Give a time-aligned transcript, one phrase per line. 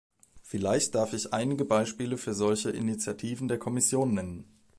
[0.41, 4.45] Vielleicht darf ich einige Beispiele für solche Initiativen der Kommission nennen.